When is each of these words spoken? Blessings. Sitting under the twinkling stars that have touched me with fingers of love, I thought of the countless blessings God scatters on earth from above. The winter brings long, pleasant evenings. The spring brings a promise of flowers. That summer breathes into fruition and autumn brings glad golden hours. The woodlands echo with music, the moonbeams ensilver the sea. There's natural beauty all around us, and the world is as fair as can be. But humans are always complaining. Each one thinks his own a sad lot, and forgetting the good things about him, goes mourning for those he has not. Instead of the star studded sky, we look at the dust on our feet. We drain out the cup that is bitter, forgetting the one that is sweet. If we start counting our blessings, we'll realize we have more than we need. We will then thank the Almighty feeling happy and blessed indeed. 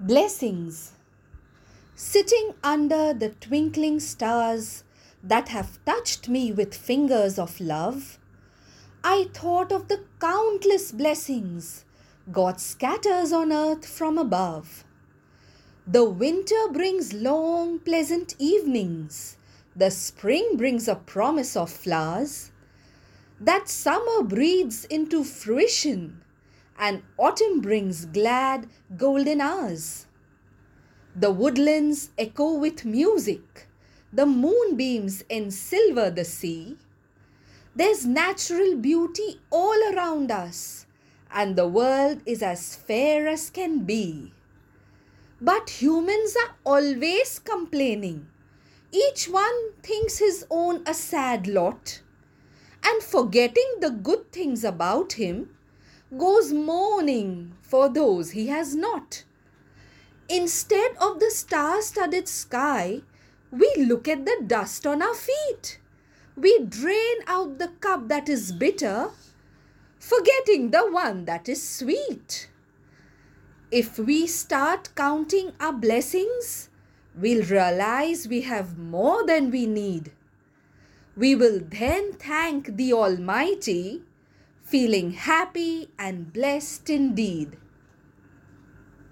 Blessings. 0.00 0.90
Sitting 1.94 2.54
under 2.64 3.14
the 3.14 3.28
twinkling 3.28 4.00
stars 4.00 4.82
that 5.22 5.50
have 5.50 5.78
touched 5.84 6.28
me 6.28 6.50
with 6.50 6.74
fingers 6.74 7.38
of 7.38 7.60
love, 7.60 8.18
I 9.04 9.28
thought 9.32 9.70
of 9.70 9.86
the 9.86 10.02
countless 10.20 10.90
blessings 10.90 11.84
God 12.32 12.60
scatters 12.60 13.32
on 13.32 13.52
earth 13.52 13.86
from 13.86 14.18
above. 14.18 14.84
The 15.86 16.04
winter 16.04 16.68
brings 16.72 17.12
long, 17.12 17.78
pleasant 17.78 18.34
evenings. 18.40 19.36
The 19.76 19.92
spring 19.92 20.56
brings 20.56 20.88
a 20.88 20.96
promise 20.96 21.56
of 21.56 21.70
flowers. 21.70 22.50
That 23.40 23.68
summer 23.68 24.24
breathes 24.24 24.86
into 24.86 25.22
fruition 25.22 26.23
and 26.78 27.02
autumn 27.16 27.60
brings 27.60 28.04
glad 28.06 28.66
golden 28.96 29.40
hours. 29.40 30.06
The 31.16 31.30
woodlands 31.30 32.10
echo 32.18 32.54
with 32.54 32.84
music, 32.84 33.68
the 34.12 34.26
moonbeams 34.26 35.22
ensilver 35.30 36.10
the 36.10 36.24
sea. 36.24 36.76
There's 37.76 38.04
natural 38.04 38.76
beauty 38.76 39.40
all 39.50 39.94
around 39.94 40.30
us, 40.30 40.86
and 41.30 41.56
the 41.56 41.68
world 41.68 42.20
is 42.26 42.42
as 42.42 42.76
fair 42.76 43.26
as 43.26 43.50
can 43.50 43.84
be. 43.84 44.32
But 45.40 45.70
humans 45.70 46.36
are 46.44 46.56
always 46.64 47.38
complaining. 47.38 48.28
Each 48.92 49.28
one 49.28 49.72
thinks 49.82 50.18
his 50.18 50.46
own 50.50 50.82
a 50.86 50.94
sad 50.94 51.48
lot, 51.48 52.00
and 52.84 53.02
forgetting 53.02 53.78
the 53.80 53.90
good 53.90 54.30
things 54.30 54.62
about 54.62 55.14
him, 55.14 55.50
goes 56.18 56.52
mourning 56.52 57.54
for 57.62 57.88
those 57.88 58.30
he 58.30 58.48
has 58.48 58.74
not. 58.74 59.24
Instead 60.28 60.92
of 61.00 61.20
the 61.20 61.30
star 61.30 61.82
studded 61.82 62.28
sky, 62.28 63.02
we 63.50 63.72
look 63.76 64.08
at 64.08 64.24
the 64.24 64.42
dust 64.46 64.86
on 64.86 65.02
our 65.02 65.14
feet. 65.14 65.78
We 66.36 66.64
drain 66.64 67.16
out 67.26 67.58
the 67.58 67.68
cup 67.68 68.08
that 68.08 68.28
is 68.28 68.50
bitter, 68.52 69.10
forgetting 69.98 70.70
the 70.70 70.90
one 70.90 71.26
that 71.26 71.48
is 71.48 71.66
sweet. 71.66 72.48
If 73.70 73.98
we 73.98 74.26
start 74.26 74.90
counting 74.94 75.52
our 75.60 75.72
blessings, 75.72 76.68
we'll 77.14 77.44
realize 77.44 78.26
we 78.26 78.40
have 78.42 78.78
more 78.78 79.26
than 79.26 79.50
we 79.50 79.66
need. 79.66 80.12
We 81.16 81.34
will 81.34 81.60
then 81.60 82.12
thank 82.14 82.76
the 82.76 82.92
Almighty 82.92 84.02
feeling 84.64 85.12
happy 85.12 85.88
and 85.98 86.32
blessed 86.32 86.88
indeed. 86.90 87.56